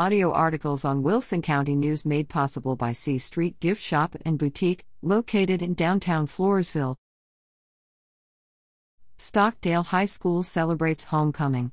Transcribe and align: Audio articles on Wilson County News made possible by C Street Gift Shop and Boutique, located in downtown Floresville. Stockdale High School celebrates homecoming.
Audio 0.00 0.32
articles 0.32 0.82
on 0.82 1.02
Wilson 1.02 1.42
County 1.42 1.76
News 1.76 2.06
made 2.06 2.30
possible 2.30 2.74
by 2.74 2.90
C 2.90 3.18
Street 3.18 3.60
Gift 3.60 3.82
Shop 3.82 4.16
and 4.24 4.38
Boutique, 4.38 4.86
located 5.02 5.60
in 5.60 5.74
downtown 5.74 6.26
Floresville. 6.26 6.96
Stockdale 9.18 9.82
High 9.82 10.06
School 10.06 10.42
celebrates 10.42 11.04
homecoming. 11.04 11.72